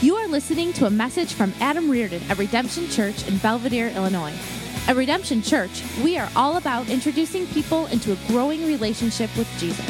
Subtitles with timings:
[0.00, 4.32] You are listening to a message from Adam Reardon at Redemption Church in Belvidere, Illinois.
[4.86, 9.88] At Redemption Church, we are all about introducing people into a growing relationship with Jesus.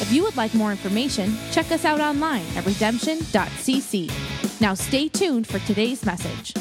[0.00, 4.60] If you would like more information, check us out online at redemption.cc.
[4.60, 6.54] Now stay tuned for today's message.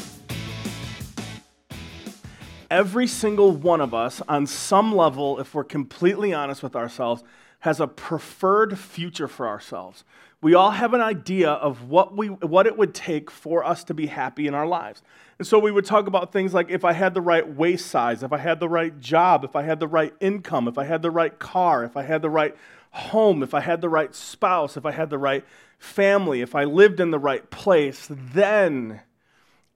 [2.72, 7.24] Every single one of us, on some level, if we're completely honest with ourselves,
[7.60, 10.04] has a preferred future for ourselves.
[10.42, 13.94] We all have an idea of what, we, what it would take for us to
[13.94, 15.04] be happy in our lives.
[15.38, 18.24] And so we would talk about things like if I had the right waist size,
[18.24, 21.04] if I had the right job, if I had the right income, if I had
[21.04, 22.56] the right car, if I had the right
[22.92, 25.46] home, if I had the right spouse, if I had the right
[25.78, 29.02] family, if I lived in the right place, then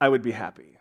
[0.02, 0.75] I would be happy.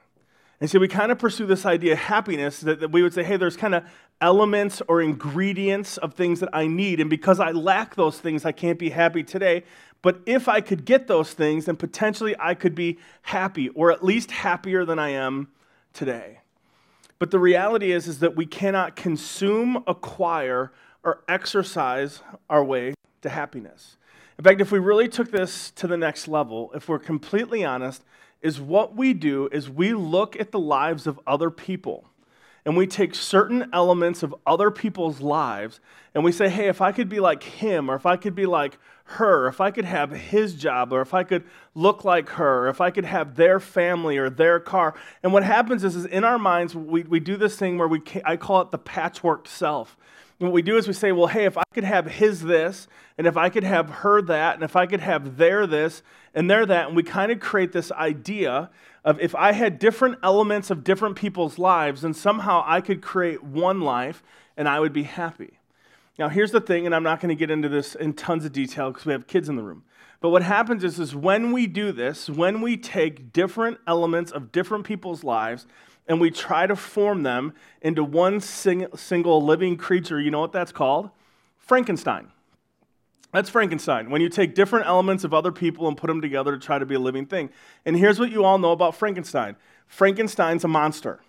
[0.64, 3.22] And so we kind of pursue this idea of happiness that, that we would say,
[3.22, 3.84] hey, there's kind of
[4.22, 7.00] elements or ingredients of things that I need.
[7.00, 9.64] And because I lack those things, I can't be happy today.
[10.00, 14.02] But if I could get those things, then potentially I could be happy, or at
[14.02, 15.48] least happier than I am
[15.92, 16.38] today.
[17.18, 23.28] But the reality is, is that we cannot consume, acquire, or exercise our way to
[23.28, 23.98] happiness.
[24.38, 28.02] In fact, if we really took this to the next level, if we're completely honest,
[28.44, 32.04] is what we do is we look at the lives of other people
[32.66, 35.80] and we take certain elements of other people's lives
[36.14, 38.44] and we say, hey, if I could be like him, or if I could be
[38.44, 42.66] like her, if I could have his job, or if I could look like her,
[42.66, 44.94] or if I could have their family or their car.
[45.22, 48.02] And what happens is, is in our minds, we, we do this thing where we,
[48.24, 49.96] I call it the patchwork self.
[50.44, 53.26] What we do is we say, well, hey, if I could have his this, and
[53.26, 56.02] if I could have her that, and if I could have their this
[56.34, 58.70] and their that, and we kind of create this idea
[59.04, 63.42] of if I had different elements of different people's lives, then somehow I could create
[63.42, 64.22] one life
[64.56, 65.58] and I would be happy.
[66.18, 68.52] Now, here's the thing, and I'm not going to get into this in tons of
[68.52, 69.82] detail because we have kids in the room.
[70.20, 74.52] But what happens is, is when we do this, when we take different elements of
[74.52, 75.66] different people's lives
[76.06, 80.20] and we try to form them into one sing- single living creature.
[80.20, 81.10] You know what that's called?
[81.58, 82.28] Frankenstein.
[83.32, 84.10] That's Frankenstein.
[84.10, 86.86] When you take different elements of other people and put them together to try to
[86.86, 87.50] be a living thing.
[87.84, 89.56] And here's what you all know about Frankenstein
[89.88, 91.20] Frankenstein's a monster.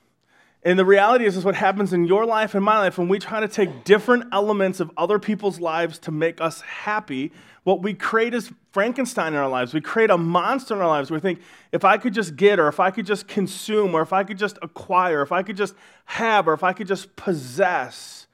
[0.66, 3.20] And the reality is, is what happens in your life and my life when we
[3.20, 7.32] try to take different elements of other people's lives to make us happy.
[7.64, 9.76] What we create is Frankenstein in our lives.
[9.76, 11.12] We create a monster in our lives.
[11.12, 11.40] We think,
[11.72, 14.40] if I could just get, or if I could just consume, or if I could
[14.40, 18.26] just acquire, if I could just have, or if I could just possess,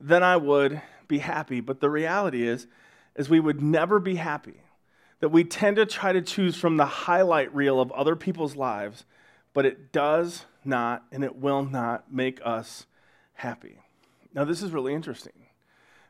[0.00, 1.60] then I would be happy.
[1.60, 2.66] But the reality is,
[3.14, 4.62] is we would never be happy.
[5.20, 9.04] That we tend to try to choose from the highlight reel of other people's lives,
[9.52, 12.86] but it does not and it will not make us
[13.34, 13.78] happy.
[14.34, 15.32] Now, this is really interesting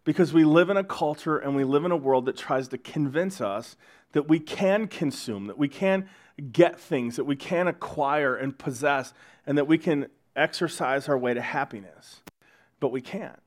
[0.05, 2.79] because we live in a culture and we live in a world that tries to
[2.79, 3.77] convince us
[4.13, 6.09] that we can consume, that we can
[6.53, 9.13] get things, that we can acquire and possess,
[9.47, 10.07] and that we can
[10.37, 12.23] exercise our way to happiness.
[12.81, 13.41] But we can't.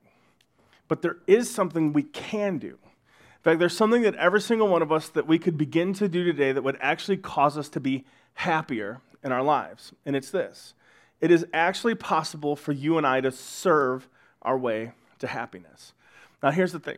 [0.88, 2.78] But there is something we can do.
[2.78, 6.08] In fact, there's something that every single one of us that we could begin to
[6.08, 9.94] do today that would actually cause us to be happier in our lives.
[10.06, 10.74] And it's this
[11.22, 14.08] it is actually possible for you and I to serve
[14.42, 15.94] our way to happiness.
[16.42, 16.98] Now, here's the thing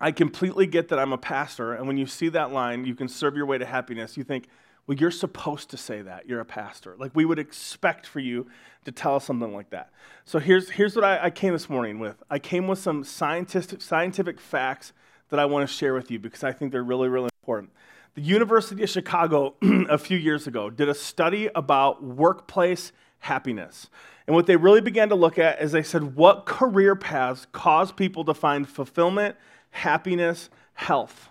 [0.00, 3.08] I completely get that I'm a pastor, and when you see that line, you can
[3.08, 4.48] serve your way to happiness, you think,
[4.86, 6.28] well, you're supposed to say that.
[6.28, 6.96] You're a pastor.
[6.98, 8.48] Like, we would expect for you
[8.84, 9.90] to tell us something like that.
[10.24, 13.80] So, here's, here's what I, I came this morning with I came with some scientific,
[13.80, 14.92] scientific facts
[15.28, 17.70] that I want to share with you because I think they're really, really important.
[18.14, 23.88] The University of Chicago, a few years ago, did a study about workplace happiness.
[24.26, 27.90] And what they really began to look at is they said, what career paths cause
[27.90, 29.36] people to find fulfillment,
[29.70, 31.30] happiness, health?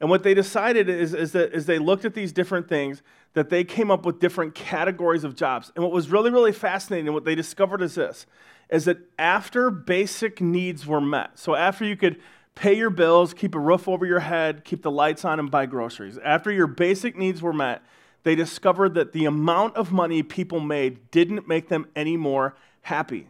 [0.00, 3.02] And what they decided is, is that as they looked at these different things,
[3.32, 5.72] that they came up with different categories of jobs.
[5.74, 8.26] And what was really, really fascinating, what they discovered is this,
[8.70, 12.20] is that after basic needs were met, so after you could
[12.58, 15.64] pay your bills, keep a roof over your head, keep the lights on, and buy
[15.64, 16.18] groceries.
[16.18, 17.82] After your basic needs were met,
[18.24, 23.28] they discovered that the amount of money people made didn't make them any more happy.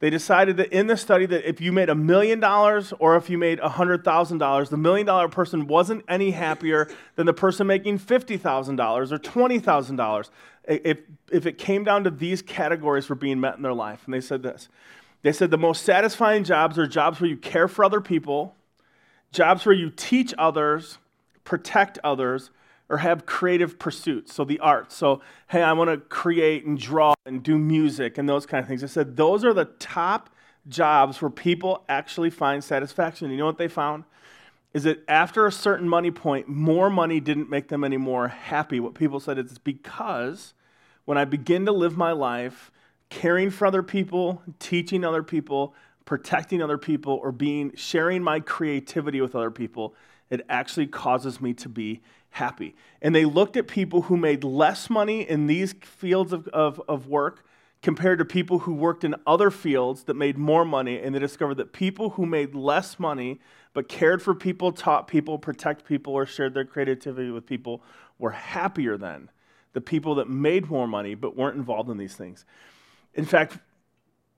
[0.00, 3.30] They decided that in the study that if you made a million dollars or if
[3.30, 9.10] you made $100,000, the million dollar person wasn't any happier than the person making $50,000
[9.10, 10.30] or $20,000
[10.68, 10.98] if,
[11.32, 14.02] if it came down to these categories for being met in their life.
[14.04, 14.68] And they said this.
[15.22, 18.54] They said the most satisfying jobs are jobs where you care for other people,
[19.32, 20.98] jobs where you teach others,
[21.44, 22.50] protect others,
[22.88, 24.32] or have creative pursuits.
[24.34, 24.94] So the arts.
[24.94, 28.68] So, hey, I want to create and draw and do music and those kind of
[28.68, 28.82] things.
[28.82, 30.30] I said those are the top
[30.68, 33.30] jobs where people actually find satisfaction.
[33.30, 34.04] You know what they found?
[34.74, 38.80] is that after a certain money point, more money didn't make them any more happy.
[38.80, 40.54] What people said is because
[41.04, 42.70] when I begin to live my life
[43.08, 45.74] caring for other people, teaching other people,
[46.08, 49.94] protecting other people, or being sharing my creativity with other people,
[50.30, 52.00] it actually causes me to be
[52.30, 52.74] happy.
[53.02, 57.08] And they looked at people who made less money in these fields of, of, of
[57.08, 57.44] work
[57.82, 61.56] compared to people who worked in other fields that made more money, and they discovered
[61.56, 63.38] that people who made less money
[63.74, 67.82] but cared for people, taught people, protect people, or shared their creativity with people
[68.18, 69.28] were happier than
[69.74, 72.46] the people that made more money but weren't involved in these things.
[73.12, 73.58] In fact,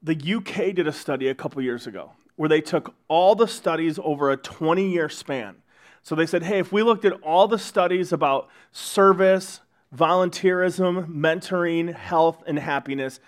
[0.02, 3.98] the UK did a study a couple years ago where they took all the studies
[4.02, 5.56] over a 20 year span.
[6.02, 9.60] So they said, hey, if we looked at all the studies about service,
[9.94, 13.20] volunteerism, mentoring, health, and happiness,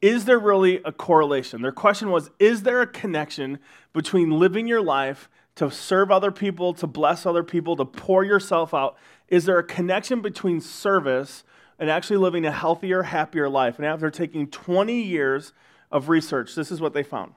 [0.00, 1.62] is there really a correlation?
[1.62, 3.58] Their question was Is there a connection
[3.92, 8.72] between living your life to serve other people, to bless other people, to pour yourself
[8.72, 8.96] out?
[9.28, 11.44] Is there a connection between service
[11.78, 13.78] and actually living a healthier, happier life?
[13.78, 15.52] And after taking 20 years
[15.90, 17.34] of research, this is what they found.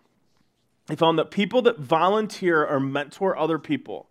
[0.87, 4.09] They found that people that volunteer or mentor other people,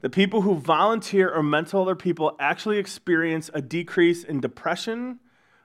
[0.00, 5.20] the people who volunteer or mentor other people actually experience a decrease in depression,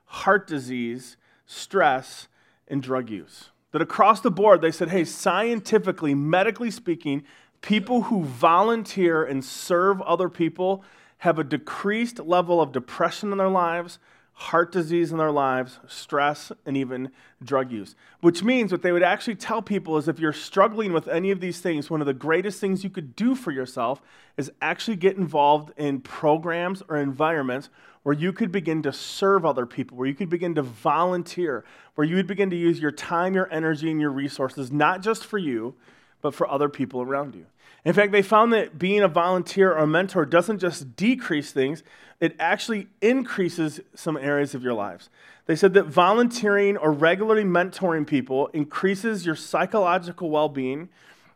[0.06, 2.28] heart disease, stress,
[2.68, 3.50] and drug use.
[3.72, 7.24] That across the board, they said, hey, scientifically, medically speaking,
[7.62, 10.84] people who volunteer and serve other people
[11.20, 14.00] have a decreased level of depression in their lives,
[14.42, 17.12] heart disease in their lives, stress, and even
[17.44, 17.96] drug use.
[18.22, 21.40] Which means what they would actually tell people is if you're struggling with any of
[21.40, 24.02] these things, one of the greatest things you could do for yourself
[24.38, 27.70] is actually get involved in programs or environments
[28.02, 31.64] where you could begin to serve other people, where you could begin to volunteer,
[31.94, 35.24] where you would begin to use your time, your energy, and your resources, not just
[35.24, 35.76] for you,
[36.22, 37.46] but for other people around you.
[37.84, 41.84] In fact, they found that being a volunteer or mentor doesn't just decrease things,
[42.20, 45.10] it actually increases some areas of your lives.
[45.48, 50.90] They said that volunteering or regularly mentoring people increases your psychological well being,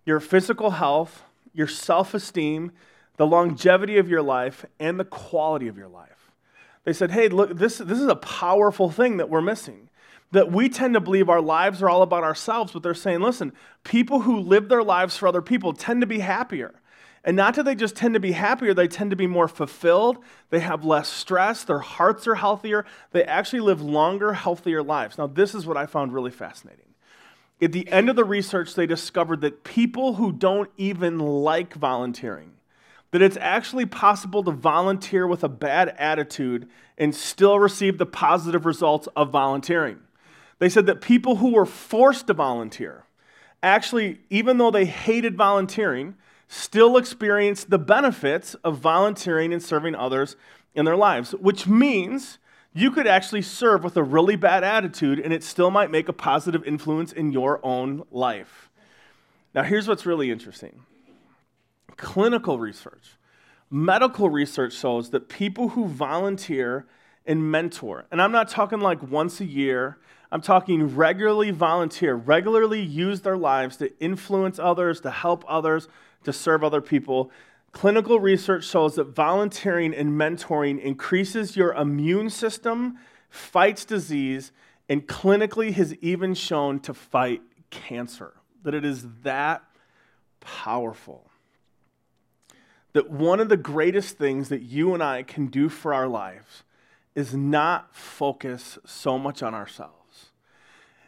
[0.05, 2.71] your physical health, your self esteem,
[3.17, 6.31] the longevity of your life, and the quality of your life.
[6.83, 9.84] They said, hey, look, this, this is a powerful thing that we're missing
[10.31, 13.53] that we tend to believe our lives are all about ourselves, but they're saying, listen,
[13.83, 16.81] people who live their lives for other people tend to be happier.
[17.23, 20.19] And not that they just tend to be happier, they tend to be more fulfilled.
[20.51, 21.63] They have less stress.
[21.63, 22.85] Their hearts are healthier.
[23.11, 25.17] They actually live longer, healthier lives.
[25.17, 26.85] Now, this is what I found really fascinating.
[27.59, 32.51] At the end of the research, they discovered that people who don't even like volunteering,
[33.09, 38.65] that it's actually possible to volunteer with a bad attitude and still receive the positive
[38.65, 39.99] results of volunteering.
[40.59, 43.05] They said that people who were forced to volunteer,
[43.61, 46.15] actually, even though they hated volunteering,
[46.47, 50.35] still experienced the benefits of volunteering and serving others
[50.73, 52.37] in their lives, which means
[52.73, 56.13] you could actually serve with a really bad attitude and it still might make a
[56.13, 58.69] positive influence in your own life.
[59.53, 60.81] Now, here's what's really interesting
[61.97, 63.17] clinical research,
[63.71, 66.85] medical research shows that people who volunteer
[67.25, 69.97] and mentor, and I'm not talking like once a year,
[70.31, 75.87] I'm talking regularly volunteer, regularly use their lives to influence others, to help others,
[76.23, 77.31] to serve other people.
[77.71, 82.97] Clinical research shows that volunteering and mentoring increases your immune system,
[83.29, 84.51] fights disease,
[84.89, 88.33] and clinically has even shown to fight cancer.
[88.63, 89.63] That it is that
[90.39, 91.29] powerful.
[92.93, 96.63] That one of the greatest things that you and I can do for our lives
[97.15, 99.95] is not focus so much on ourselves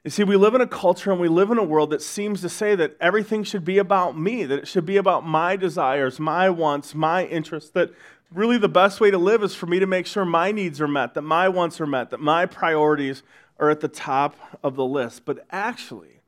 [0.08, 2.40] you see, we live in a culture and we live in a world that seems
[2.40, 6.18] to say that everything should be about me, that it should be about my desires,
[6.18, 7.92] my wants, my interests, that
[8.34, 10.88] really the best way to live is for me to make sure my needs are
[10.88, 13.22] met, that my wants are met, that my priorities
[13.60, 15.26] are at the top of the list.
[15.26, 16.22] But actually,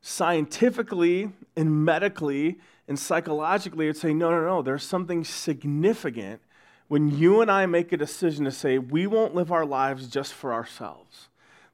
[0.00, 2.58] scientifically and medically
[2.88, 6.40] and psychologically, it's saying, no, no, no, there's something significant
[6.88, 10.32] when you and I make a decision to say, we won't live our lives just
[10.32, 11.28] for ourselves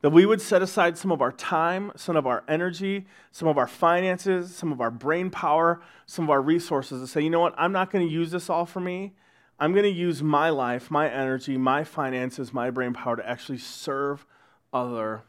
[0.05, 3.57] that we would set aside some of our time, some of our energy, some of
[3.57, 7.41] our finances, some of our brain power, some of our resources to say, you know
[7.41, 9.15] what, I'm not going to use this all for me.
[9.59, 13.57] I'm going to use my life, my energy, my finances, my brain power to actually
[13.57, 14.27] serve
[14.75, 15.23] other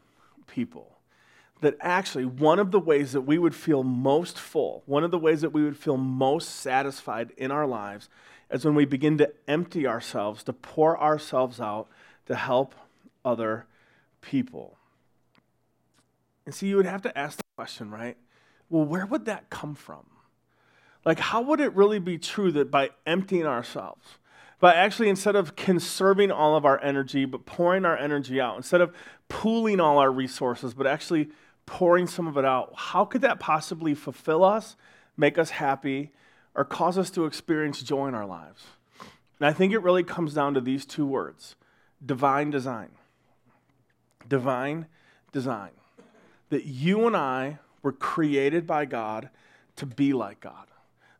[0.46, 0.98] people.
[1.62, 5.18] That actually, one of the ways that we would feel most full, one of the
[5.18, 8.10] ways that we would feel most satisfied in our lives
[8.50, 11.88] is when we begin to empty ourselves, to pour ourselves out
[12.26, 12.74] to help
[13.24, 13.66] other
[14.20, 14.78] people.
[16.44, 18.16] And so you would have to ask the question, right?
[18.70, 20.06] Well, where would that come from?
[21.04, 24.18] Like, how would it really be true that by emptying ourselves,
[24.58, 28.80] by actually instead of conserving all of our energy, but pouring our energy out, instead
[28.80, 28.94] of
[29.28, 31.28] pooling all our resources, but actually
[31.64, 34.76] pouring some of it out, how could that possibly fulfill us,
[35.16, 36.12] make us happy,
[36.56, 38.64] or cause us to experience joy in our lives?
[39.38, 41.54] And I think it really comes down to these two words
[42.04, 42.90] divine design.
[44.28, 44.86] Divine
[45.32, 45.70] design.
[46.50, 49.30] That you and I were created by God
[49.76, 50.66] to be like God.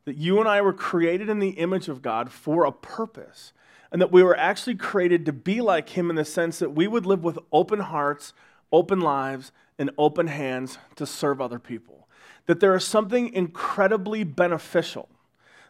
[0.05, 3.53] That you and I were created in the image of God for a purpose.
[3.91, 6.87] And that we were actually created to be like Him in the sense that we
[6.87, 8.33] would live with open hearts,
[8.71, 12.07] open lives, and open hands to serve other people.
[12.47, 15.09] That there is something incredibly beneficial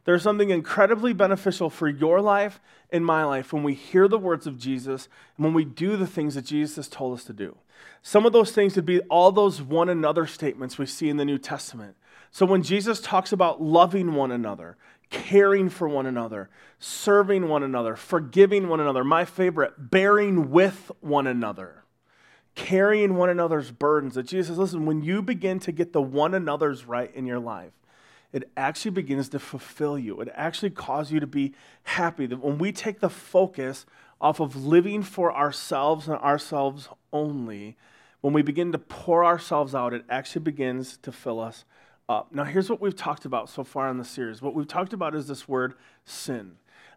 [0.08, 2.62] there's something incredibly beneficial for your life
[2.94, 6.08] and my life when we hear the words of Jesus and when we do the
[6.08, 7.58] things that Jesus has told us to do.
[8.04, 11.26] Some of those things would be all those one another statements we see in the
[11.26, 11.98] New Testament.
[12.32, 14.78] So when Jesus talks about loving one another,
[15.10, 16.50] caring for one another,
[16.80, 21.84] serving one another, forgiving one another, my favorite, bearing with one another,
[22.56, 26.34] carrying one another's burdens, that Jesus says, listen, when you begin to get the one
[26.34, 27.74] another's right in your life,
[28.34, 30.20] it actually begins to fulfill you.
[30.22, 31.54] It actually causes you to be
[31.84, 32.26] happy.
[32.26, 33.86] That when we take the focus
[34.20, 37.78] off of living for ourselves and ourselves only,
[38.22, 41.66] when we begin to pour ourselves out, it actually begins to fill us
[42.10, 42.34] up.
[42.34, 44.42] Now, here's what we've talked about so far in the series.
[44.42, 46.40] What we've talked about is this word sin.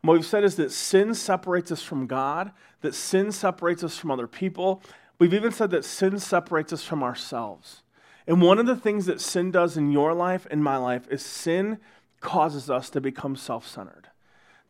[0.02, 3.98] And what we've said is that sin separates us from God, that sin separates us
[3.98, 4.82] from other people.
[5.18, 7.82] We've even said that sin separates us from ourselves.
[8.30, 11.20] And one of the things that sin does in your life and my life is
[11.20, 11.78] sin
[12.20, 14.06] causes us to become self centered.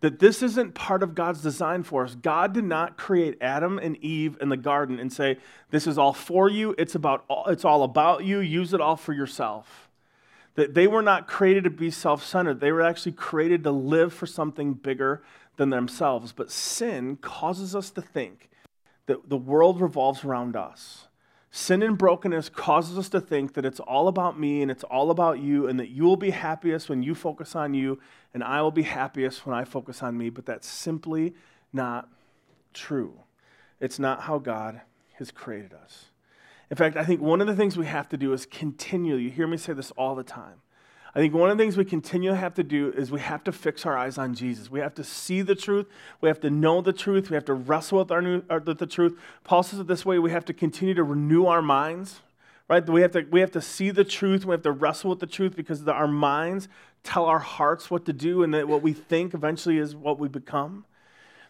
[0.00, 2.14] That this isn't part of God's design for us.
[2.14, 5.36] God did not create Adam and Eve in the garden and say,
[5.68, 9.12] This is all for you, it's, about, it's all about you, use it all for
[9.12, 9.90] yourself.
[10.54, 14.14] That they were not created to be self centered, they were actually created to live
[14.14, 15.22] for something bigger
[15.58, 16.32] than themselves.
[16.32, 18.48] But sin causes us to think
[19.04, 21.08] that the world revolves around us
[21.52, 25.11] Sin and brokenness causes us to think that it's all about me and it's all
[25.11, 27.99] about you, and that you will be happiest when you focus on you,
[28.33, 30.30] and I will be happiest when I focus on me.
[30.30, 31.35] But that's simply
[31.73, 32.09] not
[32.73, 33.14] true.
[33.80, 34.83] It's not how God
[35.14, 36.07] has created us.
[36.71, 39.30] In fact, I think one of the things we have to do is continually, you
[39.30, 40.62] hear me say this all the time,
[41.14, 43.52] I think one of the things we continually have to do is we have to
[43.52, 44.70] fix our eyes on Jesus.
[44.70, 45.86] We have to see the truth.
[46.20, 47.30] We have to know the truth.
[47.30, 49.18] We have to wrestle with, our new, with the truth.
[49.42, 52.20] Paul says it this way we have to continue to renew our minds,
[52.68, 52.88] right?
[52.88, 54.44] We have to, we have to see the truth.
[54.44, 56.68] We have to wrestle with the truth because the, our minds
[57.02, 60.28] tell our hearts what to do, and that what we think eventually is what we
[60.28, 60.84] become.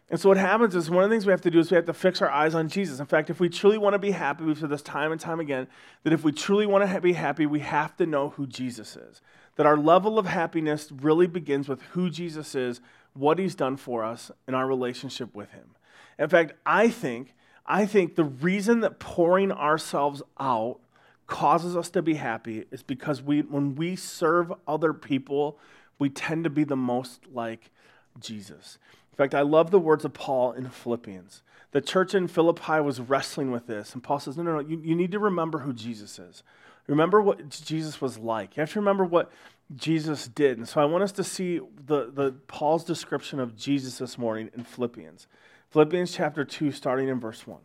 [0.08, 1.74] And so what happens is one of the things we have to do is we
[1.74, 2.98] have to fix our eyes on Jesus.
[2.98, 5.38] In fact, if we truly want to be happy, we've said this time and time
[5.38, 5.68] again,
[6.02, 9.20] that if we truly want to be happy, we have to know who Jesus is
[9.57, 12.80] that our level of happiness really begins with who Jesus is,
[13.14, 15.75] what he's done for us, and our relationship with him.
[16.19, 17.35] In fact, I think,
[17.66, 20.78] I think the reason that pouring ourselves out
[21.26, 25.59] causes us to be happy is because we, when we serve other people,
[25.99, 27.71] we tend to be the most like
[28.19, 28.78] Jesus.
[29.12, 31.42] In fact, I love the words of Paul in Philippians.
[31.73, 34.80] The church in Philippi was wrestling with this, and Paul says, No, no, no, you,
[34.83, 36.42] you need to remember who Jesus is.
[36.90, 38.56] Remember what Jesus was like.
[38.56, 39.30] You have to remember what
[39.76, 40.59] Jesus did.
[40.59, 44.50] And so I want us to see the, the Paul's description of Jesus this morning
[44.56, 45.28] in Philippians.
[45.70, 47.61] Philippians chapter 2, starting in verse 1.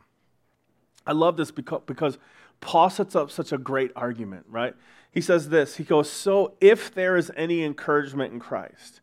[1.07, 2.19] I love this because, because
[2.61, 4.75] Paul sets up such a great argument, right?
[5.11, 9.01] He says this He goes, So if there is any encouragement in Christ,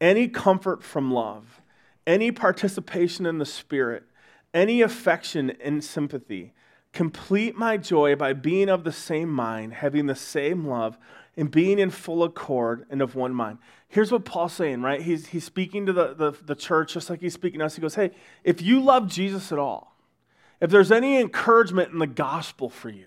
[0.00, 1.60] any comfort from love,
[2.08, 4.02] any participation in the Spirit,
[4.52, 6.54] any affection and sympathy,
[6.92, 10.98] Complete my joy by being of the same mind, having the same love,
[11.36, 13.58] and being in full accord and of one mind.
[13.88, 15.00] Here's what Paul's saying, right?
[15.00, 17.76] He's, he's speaking to the, the, the church just like he's speaking to us.
[17.76, 18.10] He goes, Hey,
[18.44, 19.96] if you love Jesus at all,
[20.60, 23.06] if there's any encouragement in the gospel for you,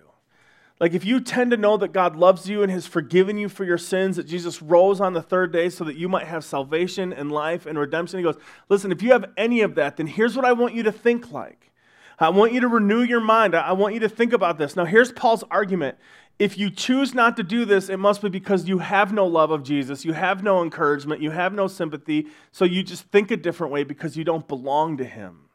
[0.79, 3.63] like if you tend to know that God loves you and has forgiven you for
[3.63, 7.13] your sins, that Jesus rose on the third day so that you might have salvation
[7.13, 8.37] and life and redemption, he goes,
[8.69, 11.31] Listen, if you have any of that, then here's what I want you to think
[11.31, 11.72] like.
[12.23, 13.53] I want you to renew your mind.
[13.53, 14.77] I want you to think about this.
[14.77, 15.97] Now, here's Paul's argument.
[16.39, 19.51] If you choose not to do this, it must be because you have no love
[19.51, 23.37] of Jesus, you have no encouragement, you have no sympathy, so you just think a
[23.37, 25.49] different way because you don't belong to him.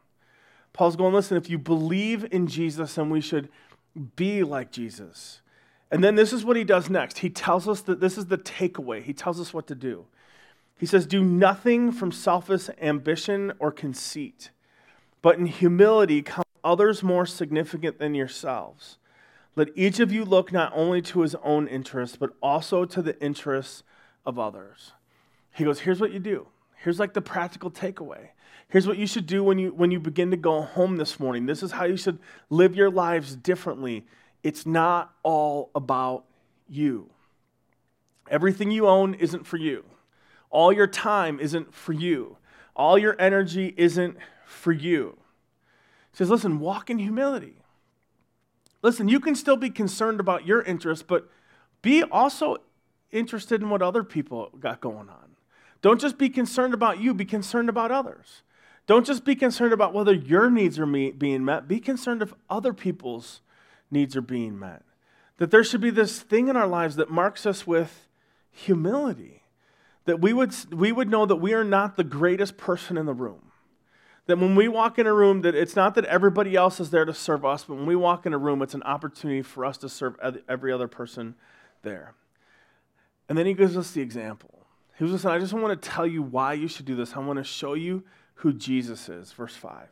[0.74, 3.48] Paul's going, listen, if you believe in Jesus, then we should
[4.14, 5.40] be like Jesus.
[5.90, 7.18] And then this is what he does next.
[7.18, 9.02] He tells us that this is the takeaway.
[9.02, 10.04] He tells us what to do.
[10.76, 14.50] He says, Do nothing from selfish ambition or conceit,
[15.22, 18.98] but in humility come others more significant than yourselves.
[19.56, 23.20] Let each of you look not only to his own interests, but also to the
[23.20, 23.82] interests
[24.24, 24.92] of others.
[25.52, 26.46] He goes, Here's what you do.
[26.76, 28.28] Here's like the practical takeaway.
[28.68, 31.46] Here's what you should do when you, when you begin to go home this morning.
[31.46, 32.18] This is how you should
[32.50, 34.06] live your lives differently.
[34.42, 36.24] It's not all about
[36.68, 37.10] you.
[38.30, 39.84] Everything you own isn't for you.
[40.50, 42.36] All your time isn't for you.
[42.76, 45.16] All your energy isn't for you.
[46.12, 47.56] Says, listen, walk in humility.
[48.82, 51.28] Listen, you can still be concerned about your interests, but
[51.82, 52.58] be also
[53.10, 55.36] interested in what other people got going on.
[55.80, 58.42] Don't just be concerned about you, be concerned about others.
[58.86, 62.72] Don't just be concerned about whether your needs are being met, be concerned if other
[62.72, 63.42] people's
[63.90, 64.82] needs are being met.
[65.36, 68.08] That there should be this thing in our lives that marks us with
[68.50, 69.42] humility.
[70.06, 73.14] That we would, we would know that we are not the greatest person in the
[73.14, 73.47] room.
[74.28, 77.04] That when we walk in a room, that it's not that everybody else is there
[77.04, 79.76] to serve us, but when we walk in a room, it's an opportunity for us
[79.78, 80.16] to serve
[80.48, 81.34] every other person
[81.82, 82.14] there.
[83.28, 84.66] And then he gives us the example.
[84.96, 87.14] He was listen, I just want to tell you why you should do this.
[87.16, 88.04] I want to show you
[88.34, 89.32] who Jesus is.
[89.32, 89.88] Verse 5.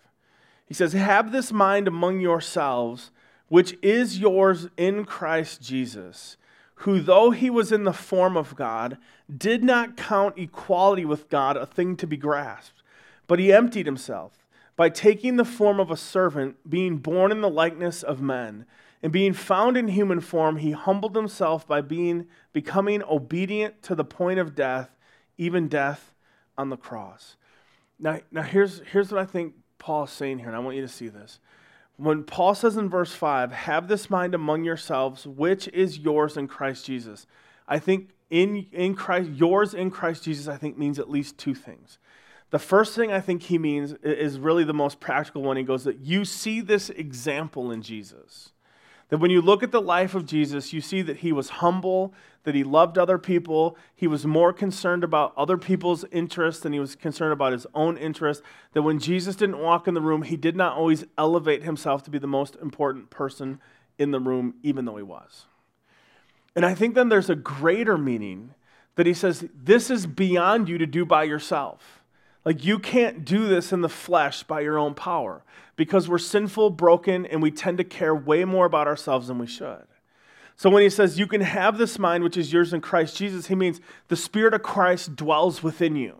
[0.66, 3.10] He says, Have this mind among yourselves,
[3.48, 6.36] which is yours in Christ Jesus,
[6.80, 8.98] who, though he was in the form of God,
[9.34, 12.82] did not count equality with God a thing to be grasped,
[13.26, 17.50] but he emptied himself by taking the form of a servant, being born in the
[17.50, 18.66] likeness of men.
[19.02, 24.04] And being found in human form, he humbled himself by being becoming obedient to the
[24.04, 24.90] point of death,
[25.38, 26.14] even death
[26.58, 27.36] on the cross.
[27.98, 30.82] Now, now here's, here's what I think Paul is saying here, and I want you
[30.82, 31.40] to see this.
[31.96, 36.46] When Paul says in verse 5, have this mind among yourselves, which is yours in
[36.46, 37.26] Christ Jesus,
[37.66, 41.54] I think in, in Christ, yours in Christ Jesus, I think means at least two
[41.54, 41.98] things.
[42.50, 45.56] The first thing I think he means is really the most practical one.
[45.56, 48.52] He goes that you see this example in Jesus.
[49.08, 52.12] That when you look at the life of Jesus, you see that he was humble,
[52.42, 56.80] that he loved other people, he was more concerned about other people's interests than he
[56.80, 58.42] was concerned about his own interests.
[58.72, 62.10] That when Jesus didn't walk in the room, he did not always elevate himself to
[62.10, 63.60] be the most important person
[63.98, 65.46] in the room, even though he was.
[66.54, 68.54] And I think then there's a greater meaning
[68.96, 71.95] that he says, This is beyond you to do by yourself.
[72.46, 75.42] Like, you can't do this in the flesh by your own power
[75.74, 79.48] because we're sinful, broken, and we tend to care way more about ourselves than we
[79.48, 79.84] should.
[80.54, 83.48] So, when he says you can have this mind which is yours in Christ Jesus,
[83.48, 86.18] he means the Spirit of Christ dwells within you.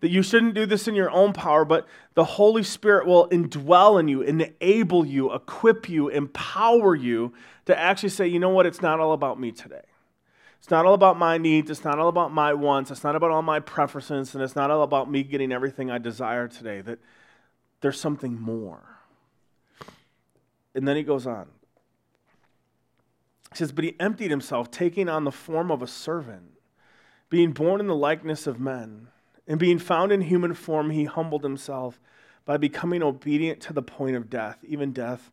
[0.00, 3.98] That you shouldn't do this in your own power, but the Holy Spirit will indwell
[3.98, 7.32] in you, enable you, equip you, empower you
[7.64, 9.80] to actually say, you know what, it's not all about me today.
[10.66, 11.70] It's not all about my needs.
[11.70, 12.90] It's not all about my wants.
[12.90, 14.34] It's not about all my preferences.
[14.34, 16.80] And it's not all about me getting everything I desire today.
[16.80, 16.98] That
[17.82, 18.98] there's something more.
[20.74, 21.46] And then he goes on.
[23.52, 26.58] He says, But he emptied himself, taking on the form of a servant,
[27.30, 29.06] being born in the likeness of men.
[29.46, 32.00] And being found in human form, he humbled himself
[32.44, 35.30] by becoming obedient to the point of death, even death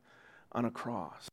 [0.52, 1.28] on a cross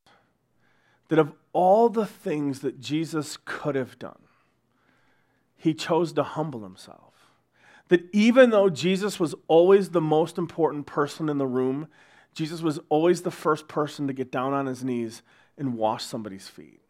[1.11, 4.23] that of all the things that Jesus could have done,
[5.57, 7.15] he chose to humble himself.
[7.89, 11.89] That even though Jesus was always the most important person in the room,
[12.35, 15.23] Jesus was always the first person to get down on his knees
[15.59, 16.81] and wash somebody's feet.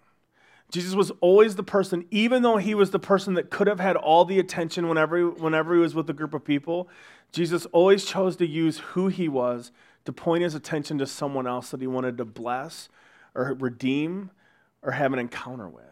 [0.70, 3.96] Jesus was always the person, even though he was the person that could have had
[3.96, 6.88] all the attention whenever, whenever he was with a group of people,
[7.32, 9.72] Jesus always chose to use who he was
[10.04, 12.88] to point his attention to someone else that he wanted to bless
[13.34, 14.30] or redeem
[14.82, 15.84] or have an encounter with.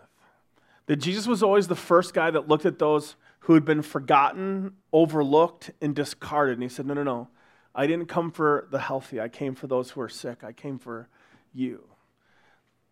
[0.86, 4.72] That Jesus was always the first guy that looked at those who had been forgotten,
[4.92, 6.54] overlooked, and discarded.
[6.54, 7.28] And he said, No, no, no.
[7.74, 9.20] I didn't come for the healthy.
[9.20, 10.42] I came for those who are sick.
[10.42, 11.08] I came for
[11.54, 11.84] you.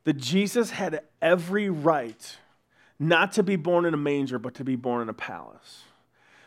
[0.05, 2.37] That Jesus had every right
[2.99, 5.83] not to be born in a manger, but to be born in a palace.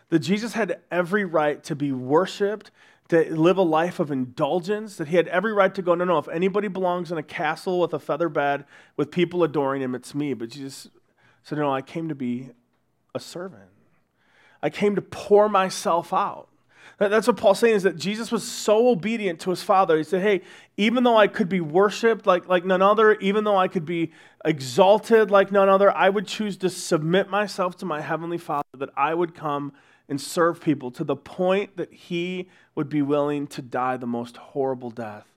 [0.10, 2.72] That Jesus had every right to be worshiped
[3.10, 6.20] to live a life of indulgence, that he had every right to go, no, no,
[6.20, 8.66] if anybody belongs in a castle with a feather bed
[8.98, 10.34] with people adoring him, it's me.
[10.34, 10.90] But Jesus
[11.44, 12.50] said, no, I came to be
[13.16, 13.64] a servant.
[14.62, 16.50] I came to pour myself out.
[16.98, 19.98] That's what Paul's saying is that Jesus was so obedient to his Father.
[19.98, 20.42] He said, Hey,
[20.76, 24.12] even though I could be worshiped like, like none other, even though I could be
[24.44, 28.90] exalted like none other, I would choose to submit myself to my Heavenly Father, that
[28.98, 29.72] I would come
[30.10, 34.36] and serve people to the point that he would be willing to die the most
[34.38, 35.28] horrible death,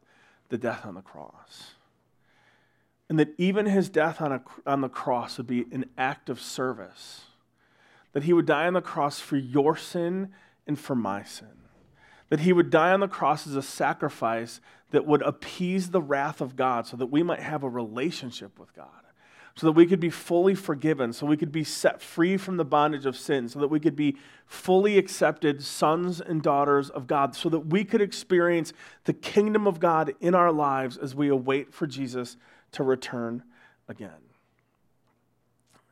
[0.49, 1.75] the death on the cross.
[3.09, 6.41] And that even his death on, a, on the cross would be an act of
[6.41, 7.27] service.
[8.15, 10.31] That he would die on the cross for your sin
[10.67, 11.49] and for my sin.
[12.31, 16.41] That he would die on the cross as a sacrifice that would appease the wrath
[16.41, 18.89] of God so that we might have a relationship with God
[19.55, 22.65] so that we could be fully forgiven, so we could be set free from the
[22.65, 27.35] bondage of sin, so that we could be fully accepted sons and daughters of God,
[27.35, 28.73] so that we could experience
[29.05, 32.37] the kingdom of God in our lives as we await for Jesus
[32.73, 33.43] to return
[33.89, 34.11] again.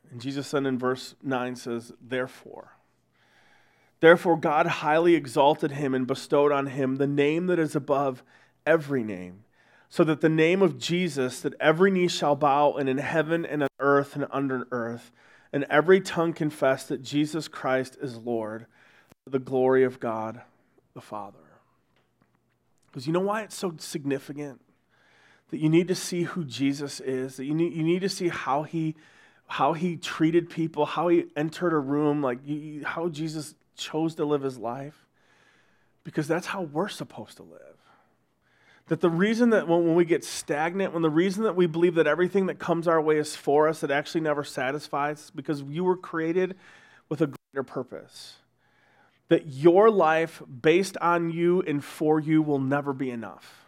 [0.09, 2.73] And Jesus then in verse 9 says, Therefore,
[3.99, 8.23] therefore God highly exalted him and bestowed on him the name that is above
[8.65, 9.43] every name
[9.91, 13.63] so that the name of Jesus, that every knee shall bow, and in heaven and
[13.63, 15.11] on earth and under earth,
[15.51, 18.67] and every tongue confess that Jesus Christ is Lord,
[19.29, 20.41] the glory of God
[20.93, 21.39] the Father.
[22.87, 24.61] Because you know why it's so significant?
[25.49, 28.29] That you need to see who Jesus is, that you need, you need to see
[28.29, 28.95] how he,
[29.47, 34.23] how he treated people, how he entered a room, like you, how Jesus chose to
[34.23, 35.05] live his life.
[36.05, 37.80] Because that's how we're supposed to live.
[38.91, 42.07] That the reason that when, we get stagnant, when the reason that we believe that
[42.07, 45.95] everything that comes our way is for us, it actually never satisfies, because you were
[45.95, 46.57] created
[47.07, 48.33] with a greater purpose.
[49.29, 53.63] That your life based on you and for you will never be enough.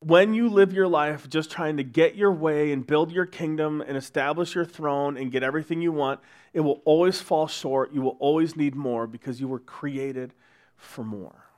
[0.00, 3.80] When you live your life just trying to get your way and build your kingdom
[3.80, 6.18] and establish your throne and get everything you want,
[6.52, 7.92] it will always fall short.
[7.92, 10.34] You will always need more because you were created
[10.76, 11.51] for more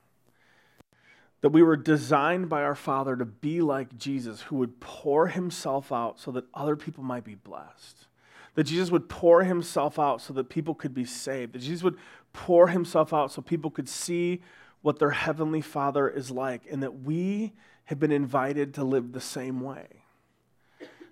[1.44, 5.92] that we were designed by our Father to be like Jesus, who would pour himself
[5.92, 8.06] out so that other people might be blessed.
[8.54, 11.52] That Jesus would pour himself out so that people could be saved.
[11.52, 11.98] That Jesus would
[12.32, 14.40] pour himself out so people could see
[14.80, 16.62] what their heavenly Father is like.
[16.70, 17.52] And that we
[17.84, 19.88] have been invited to live the same way.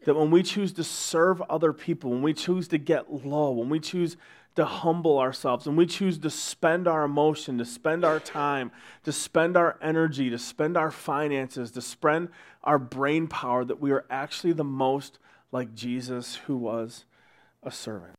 [0.06, 3.68] That when we choose to serve other people, when we choose to get low, when
[3.68, 4.16] we choose
[4.54, 8.70] to humble ourselves and we choose to spend our emotion, to spend our time,
[9.04, 12.28] to spend our energy, to spend our finances, to spend
[12.62, 15.18] our brain power, that we are actually the most
[15.52, 17.04] like Jesus who was
[17.62, 18.14] a servant.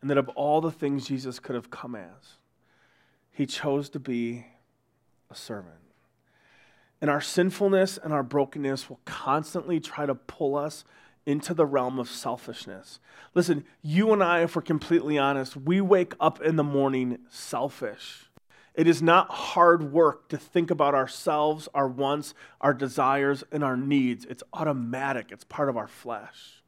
[0.00, 2.36] And that of all the things Jesus could have come as,
[3.30, 4.46] he chose to be
[5.30, 5.76] a servant.
[7.00, 10.84] And our sinfulness and our brokenness will constantly try to pull us
[11.26, 12.98] into the realm of selfishness.
[13.34, 18.30] Listen, you and I, if we're completely honest, we wake up in the morning selfish.
[18.74, 23.76] It is not hard work to think about ourselves, our wants, our desires, and our
[23.76, 24.24] needs.
[24.24, 26.62] It's automatic, it's part of our flesh.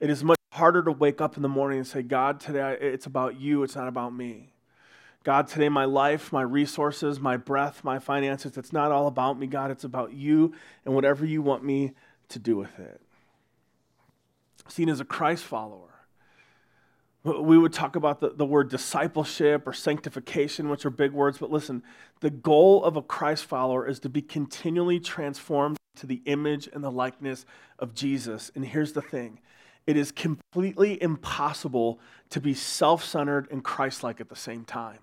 [0.00, 3.06] It is much harder to wake up in the morning and say, God, today it's
[3.06, 4.54] about you, it's not about me.
[5.22, 9.46] God, today my life, my resources, my breath, my finances, it's not all about me,
[9.46, 10.52] God, it's about you
[10.84, 11.92] and whatever you want me
[12.28, 13.00] to do with it
[14.68, 15.90] seen as a Christ follower.
[17.24, 21.50] We would talk about the, the word discipleship or sanctification, which are big words, but
[21.50, 21.82] listen,
[22.20, 26.84] the goal of a Christ follower is to be continually transformed to the image and
[26.84, 27.46] the likeness
[27.78, 28.50] of Jesus.
[28.54, 29.38] And here's the thing
[29.86, 32.00] it is completely impossible
[32.30, 34.98] to be self centered and Christ like at the same time.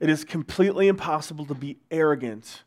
[0.00, 2.62] It is completely impossible to be arrogant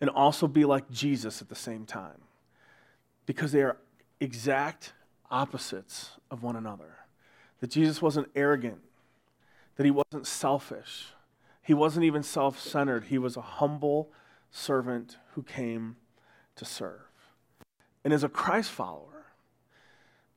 [0.00, 2.20] and also be like Jesus at the same time
[3.24, 3.78] because they are
[4.20, 4.92] exact
[5.30, 6.98] opposites of one another.
[7.60, 8.80] That Jesus wasn't arrogant,
[9.76, 11.08] that he wasn't selfish,
[11.62, 13.04] he wasn't even self centered.
[13.04, 14.12] He was a humble
[14.50, 15.96] servant who came
[16.54, 17.00] to serve.
[18.04, 19.26] And as a Christ follower,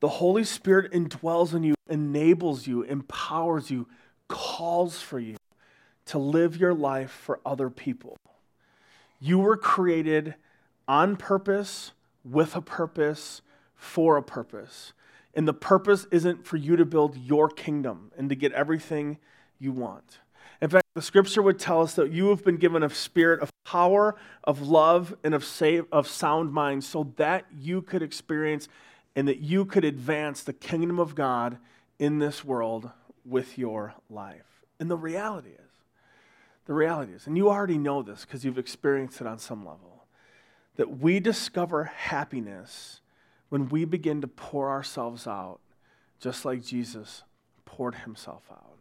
[0.00, 3.86] the Holy Spirit indwells in you, enables you, empowers you,
[4.26, 5.36] calls for you
[6.06, 8.16] to live your life for other people.
[9.20, 10.34] You were created
[10.88, 11.92] on purpose,
[12.24, 13.42] with a purpose,
[13.80, 14.92] for a purpose.
[15.34, 19.18] And the purpose isn't for you to build your kingdom and to get everything
[19.58, 20.18] you want.
[20.60, 23.50] In fact, the scripture would tell us that you have been given a spirit of
[23.64, 28.68] power, of love, and of, save, of sound mind so that you could experience
[29.16, 31.58] and that you could advance the kingdom of God
[31.98, 32.90] in this world
[33.24, 34.64] with your life.
[34.78, 35.70] And the reality is,
[36.66, 40.04] the reality is, and you already know this because you've experienced it on some level,
[40.76, 42.99] that we discover happiness
[43.50, 45.60] when we begin to pour ourselves out,
[46.18, 47.24] just like Jesus
[47.64, 48.78] poured himself out.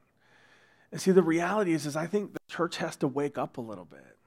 [0.92, 3.62] And see, the reality is, is I think the church has to wake up a
[3.62, 4.18] little bit.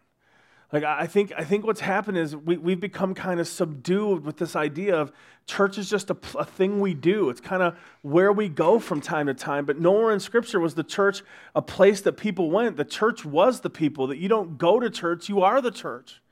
[0.73, 4.39] Like I think, I think what's happened is we, we've become kind of subdued with
[4.39, 5.13] this idea of
[5.47, 7.29] church is just a, a thing we do.
[7.29, 9.67] It's kind of where we go from time to time.
[9.67, 11.23] But nowhere in Scripture was the church
[11.55, 12.79] a place that people went.
[12.79, 14.07] The church was the people.
[14.07, 16.23] That you don't go to church, you are the church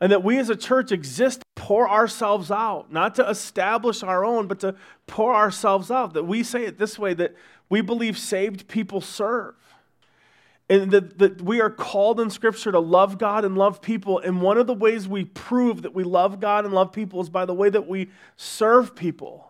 [0.00, 4.48] and that we as a church exist pour ourselves out, not to establish our own,
[4.48, 4.74] but to
[5.06, 6.14] pour ourselves out.
[6.14, 7.36] That we say it this way that
[7.68, 9.54] we believe saved people serve.
[10.68, 14.18] And that, that we are called in Scripture to love God and love people.
[14.18, 17.30] And one of the ways we prove that we love God and love people is
[17.30, 19.49] by the way that we serve people.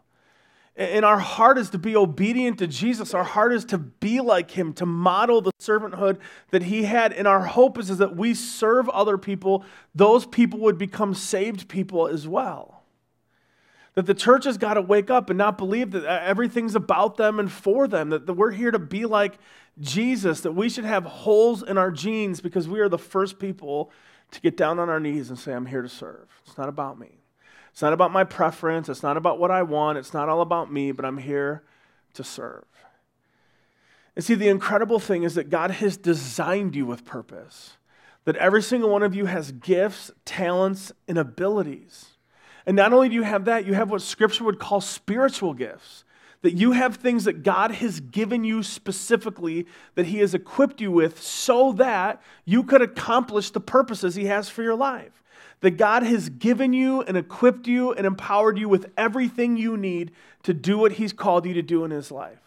[0.77, 3.13] And our heart is to be obedient to Jesus.
[3.13, 6.19] Our heart is to be like him, to model the servanthood
[6.51, 7.13] that he had.
[7.13, 11.69] And our hope is, is that we serve other people, those people would become saved
[11.69, 12.83] people as well.
[13.95, 17.17] That the church has got to wake up and not believe that uh, everything's about
[17.17, 19.39] them and for them, that, we're here to be like
[19.81, 23.91] Jesus, that we should have holes in our jeans because we are the first people
[24.31, 26.29] to get down on our knees and say, I'm here to serve.
[26.47, 27.20] It's not about me.
[27.81, 28.91] It's not about my preference.
[28.91, 29.97] It's not about what I want.
[29.97, 31.63] It's not all about me, but I'm here
[32.13, 32.67] to serve.
[34.15, 37.79] And see, the incredible thing is that God has designed you with purpose,
[38.27, 42.19] that every single one of you has gifts, talents, and abilities.
[42.67, 46.05] And not only do you have that, you have what Scripture would call spiritual gifts.
[46.43, 50.93] That you have things that God has given you specifically, that He has equipped you
[50.93, 55.20] with, so that you could accomplish the purposes He has for your life
[55.61, 60.13] that God has given you and equipped you and empowered you with everything you need
[60.43, 62.41] to do what He's called you to do in His life.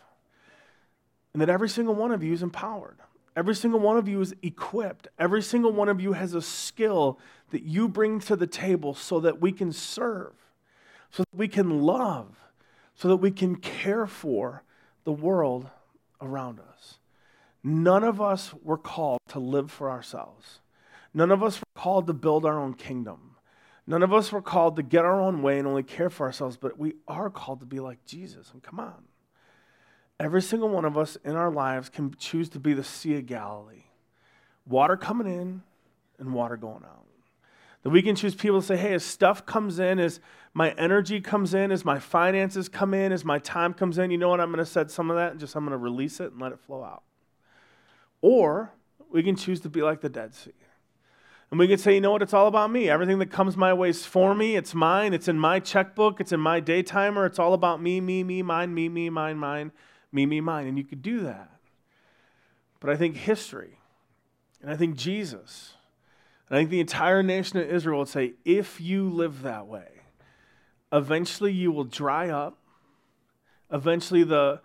[1.34, 2.98] And that every single one of you is empowered.
[3.36, 5.08] Every single one of you is equipped.
[5.18, 9.20] Every single one of you has a skill that you bring to the table so
[9.20, 10.34] that we can serve,
[11.12, 12.36] so that we can love,
[12.96, 14.64] so that we can care for
[15.04, 15.68] the world
[16.22, 17.00] around us.
[17.64, 20.60] None of us were called to live for ourselves.
[21.14, 23.36] None of us were called to build our own kingdom.
[23.86, 26.58] None of us were called to get our own way and only care for ourselves,
[26.58, 28.52] but we are called to be like Jesus.
[28.54, 29.04] And come on.
[30.20, 33.26] Every single one of us in our lives can choose to be the Sea of
[33.26, 33.84] Galilee
[34.66, 35.62] water coming in
[36.20, 37.06] and water going out.
[37.84, 40.22] That we can choose people to say, hey, as stuff comes in, as
[40.54, 44.18] my energy comes in, as my finances come in, as my time comes in, you
[44.18, 44.40] know what?
[44.40, 46.42] I'm going to set some of that and just I'm going to release it and
[46.42, 47.04] let it flow out.
[48.22, 48.72] Or
[49.12, 50.54] we can choose to be like the Dead Sea
[51.54, 52.90] and we can say, you know what, it's all about me.
[52.90, 54.56] Everything that comes my way is for me.
[54.56, 55.14] It's mine.
[55.14, 56.20] It's in my checkbook.
[56.20, 57.28] It's in my day timer.
[57.28, 59.72] It's all about me, me, me, mine, me, me, mine, mine,
[60.12, 60.66] me, me, mine.
[60.66, 61.52] And you could do that.
[62.80, 63.78] But I think history,
[64.64, 65.74] and I think Jesus,
[66.50, 70.02] and I think the entire nation of Israel would say, if you live that way,
[70.92, 72.58] eventually you will dry up.
[73.72, 74.60] Eventually the,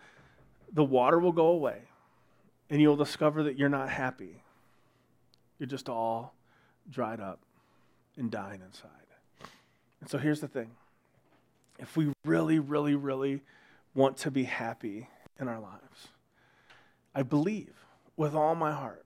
[0.72, 1.83] the water will go away.
[2.70, 4.42] And you'll discover that you're not happy.
[5.59, 6.38] You're just all
[6.90, 7.40] dried up
[8.16, 8.90] and dying inside.
[10.01, 10.70] And so here's the thing
[11.79, 13.42] if we really, really, really
[13.94, 15.09] want to be happy
[15.40, 16.09] in our lives,
[17.14, 17.74] I believe
[18.16, 19.05] with all my heart.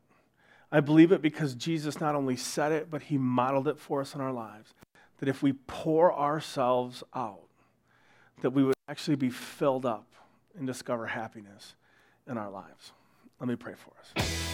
[0.71, 4.15] I believe it because Jesus not only said it, but he modeled it for us
[4.15, 4.73] in our lives.
[5.19, 7.47] That if we pour ourselves out,
[8.41, 10.07] that we would actually be filled up
[10.57, 11.75] and discover happiness
[12.27, 12.93] in our lives.
[13.39, 14.52] Let me pray for us.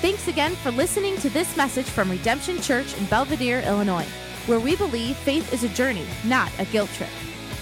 [0.00, 4.06] Thanks again for listening to this message from Redemption Church in Belvidere, Illinois,
[4.46, 7.10] where we believe faith is a journey, not a guilt trip.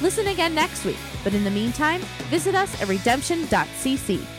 [0.03, 4.36] Listen again next week, but in the meantime, visit us at redemption.cc.